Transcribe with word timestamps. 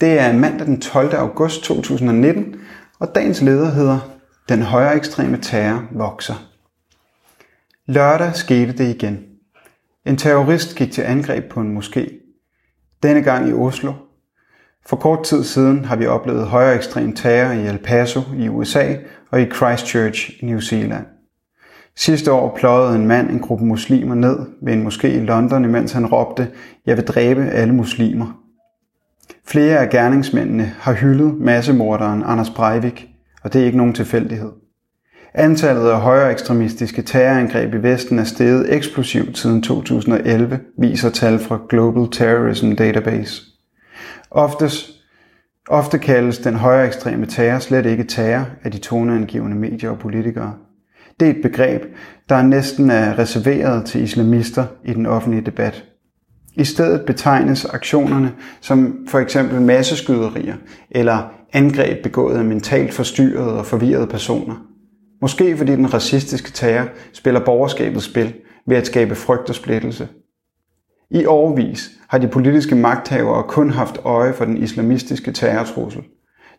Det 0.00 0.18
er 0.18 0.32
mandag 0.32 0.66
den 0.66 0.80
12. 0.80 1.14
august 1.14 1.64
2019, 1.64 2.54
og 3.00 3.14
dagens 3.14 3.42
leder 3.42 3.70
hedder 3.70 3.98
Den 4.48 4.62
højere 4.62 4.96
ekstreme 4.96 5.36
terror 5.36 5.82
vokser. 5.90 6.34
Lørdag 7.86 8.34
skete 8.34 8.72
det 8.72 8.94
igen. 8.94 9.18
En 10.06 10.16
terrorist 10.16 10.76
gik 10.76 10.92
til 10.92 11.02
angreb 11.02 11.44
på 11.50 11.60
en 11.60 11.78
moské. 11.78 12.00
Denne 13.02 13.22
gang 13.22 13.48
i 13.48 13.52
Oslo. 13.52 13.92
For 14.86 14.96
kort 14.96 15.24
tid 15.24 15.44
siden 15.44 15.84
har 15.84 15.96
vi 15.96 16.06
oplevet 16.06 16.46
højere 16.46 16.76
ekstrem 16.76 17.12
terror 17.12 17.52
i 17.52 17.66
El 17.66 17.78
Paso 17.78 18.20
i 18.38 18.48
USA 18.48 18.94
og 19.30 19.42
i 19.42 19.50
Christchurch 19.50 20.30
i 20.40 20.46
New 20.46 20.60
Zealand. 20.60 21.06
Sidste 21.96 22.32
år 22.32 22.56
pløjede 22.56 22.96
en 22.96 23.06
mand 23.06 23.30
en 23.30 23.40
gruppe 23.40 23.64
muslimer 23.64 24.14
ned 24.14 24.38
ved 24.62 24.72
en 24.72 24.86
moské 24.86 25.06
i 25.06 25.20
London, 25.20 25.64
imens 25.64 25.92
han 25.92 26.06
råbte, 26.06 26.48
jeg 26.86 26.96
vil 26.96 27.06
dræbe 27.06 27.44
alle 27.44 27.74
muslimer. 27.74 28.45
Flere 29.48 29.78
af 29.78 29.90
gerningsmændene 29.90 30.72
har 30.78 30.92
hyldet 30.92 31.34
massemorderen 31.40 32.22
Anders 32.22 32.50
Breivik, 32.50 33.08
og 33.42 33.52
det 33.52 33.60
er 33.60 33.66
ikke 33.66 33.78
nogen 33.78 33.94
tilfældighed. 33.94 34.50
Antallet 35.34 35.88
af 35.88 36.00
højere 36.00 36.32
ekstremistiske 36.32 37.02
terrorangreb 37.02 37.74
i 37.74 37.82
Vesten 37.82 38.18
er 38.18 38.24
steget 38.24 38.74
eksplosivt 38.74 39.38
siden 39.38 39.62
2011, 39.62 40.60
viser 40.78 41.10
tal 41.10 41.38
fra 41.38 41.58
Global 41.68 42.10
Terrorism 42.12 42.72
Database. 42.72 43.42
Oftest, 44.30 44.90
ofte 45.68 45.98
kaldes 45.98 46.38
den 46.38 46.54
højere 46.54 46.86
ekstreme 46.86 47.26
terror 47.26 47.58
slet 47.58 47.86
ikke 47.86 48.04
terror 48.04 48.46
af 48.64 48.70
de 48.70 48.78
toneangivende 48.78 49.56
medier 49.56 49.90
og 49.90 49.98
politikere. 49.98 50.54
Det 51.20 51.28
er 51.28 51.32
et 51.32 51.42
begreb, 51.42 51.82
der 52.28 52.42
næsten 52.42 52.90
er 52.90 53.18
reserveret 53.18 53.84
til 53.84 54.02
islamister 54.02 54.64
i 54.84 54.92
den 54.92 55.06
offentlige 55.06 55.46
debat. 55.46 55.84
I 56.56 56.64
stedet 56.64 57.06
betegnes 57.06 57.64
aktionerne 57.64 58.32
som 58.60 59.06
for 59.08 59.18
eksempel 59.18 59.60
masseskyderier 59.60 60.54
eller 60.90 61.32
angreb 61.52 62.02
begået 62.02 62.36
af 62.36 62.44
mentalt 62.44 62.94
forstyrrede 62.94 63.58
og 63.58 63.66
forvirrede 63.66 64.06
personer. 64.06 64.54
Måske 65.20 65.56
fordi 65.56 65.72
den 65.72 65.94
racistiske 65.94 66.50
terror 66.50 66.88
spiller 67.12 67.44
borgerskabets 67.44 68.04
spil 68.04 68.34
ved 68.66 68.76
at 68.76 68.86
skabe 68.86 69.14
frygt 69.14 69.48
og 69.48 69.54
splittelse. 69.54 70.08
I 71.10 71.26
årvis 71.26 71.90
har 72.08 72.18
de 72.18 72.28
politiske 72.28 72.74
magthavere 72.74 73.42
kun 73.42 73.70
haft 73.70 73.98
øje 74.04 74.32
for 74.32 74.44
den 74.44 74.56
islamistiske 74.56 75.32
terrortrussel, 75.32 76.02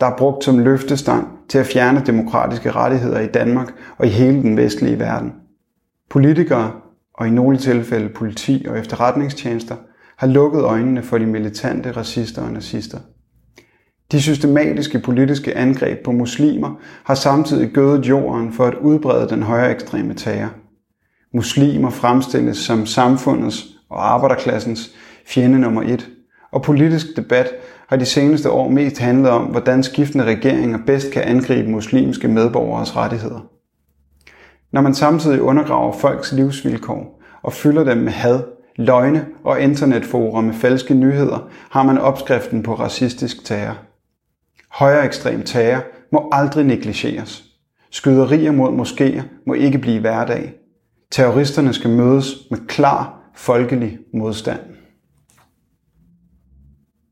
der 0.00 0.06
er 0.06 0.16
brugt 0.16 0.44
som 0.44 0.58
løftestang 0.58 1.28
til 1.48 1.58
at 1.58 1.66
fjerne 1.66 2.02
demokratiske 2.06 2.70
rettigheder 2.70 3.20
i 3.20 3.26
Danmark 3.26 3.72
og 3.98 4.06
i 4.06 4.10
hele 4.10 4.42
den 4.42 4.56
vestlige 4.56 4.98
verden. 4.98 5.32
Politikere 6.10 6.72
og 7.14 7.26
i 7.26 7.30
nogle 7.30 7.58
tilfælde 7.58 8.08
politi 8.08 8.66
og 8.68 8.78
efterretningstjenester 8.78 9.76
har 10.18 10.26
lukket 10.26 10.62
øjnene 10.62 11.02
for 11.02 11.18
de 11.18 11.26
militante 11.26 11.92
racister 11.92 12.42
og 12.42 12.52
nazister. 12.52 12.98
De 14.12 14.22
systematiske 14.22 14.98
politiske 14.98 15.56
angreb 15.56 16.04
på 16.04 16.12
muslimer 16.12 16.74
har 17.04 17.14
samtidig 17.14 17.70
gødet 17.70 18.08
jorden 18.08 18.52
for 18.52 18.64
at 18.64 18.74
udbrede 18.74 19.28
den 19.28 19.42
højere 19.42 19.72
ekstreme 19.72 20.14
terror. 20.14 20.50
Muslimer 21.34 21.90
fremstilles 21.90 22.56
som 22.56 22.86
samfundets 22.86 23.66
og 23.90 24.12
arbejderklassens 24.12 24.90
fjende 25.26 25.58
nummer 25.58 25.82
et, 25.82 26.10
og 26.52 26.62
politisk 26.62 27.06
debat 27.16 27.48
har 27.88 27.96
de 27.96 28.04
seneste 28.04 28.50
år 28.50 28.68
mest 28.68 28.98
handlet 28.98 29.30
om, 29.30 29.44
hvordan 29.44 29.82
skiftende 29.82 30.24
regeringer 30.24 30.78
bedst 30.86 31.12
kan 31.12 31.22
angribe 31.22 31.70
muslimske 31.70 32.28
medborgeres 32.28 32.96
rettigheder. 32.96 33.40
Når 34.72 34.80
man 34.80 34.94
samtidig 34.94 35.42
undergraver 35.42 35.92
folks 35.92 36.32
livsvilkår 36.32 37.22
og 37.42 37.52
fylder 37.52 37.84
dem 37.84 37.98
med 37.98 38.12
had, 38.12 38.40
løgne 38.76 39.26
og 39.44 39.60
internetforer 39.60 40.40
med 40.40 40.54
falske 40.54 40.94
nyheder, 40.94 41.48
har 41.70 41.82
man 41.82 41.98
opskriften 41.98 42.62
på 42.62 42.74
racistisk 42.74 43.44
terror. 43.44 43.76
Højere 44.70 45.04
ekstrem 45.04 45.42
terror 45.42 45.82
må 46.12 46.28
aldrig 46.32 46.64
negligeres. 46.64 47.44
Skyderier 47.90 48.52
mod 48.52 48.70
moskéer 48.70 49.22
må 49.46 49.54
ikke 49.54 49.78
blive 49.78 50.00
hverdag. 50.00 50.52
Terroristerne 51.10 51.72
skal 51.72 51.90
mødes 51.90 52.36
med 52.50 52.58
klar 52.68 53.30
folkelig 53.34 53.98
modstand. 54.14 54.60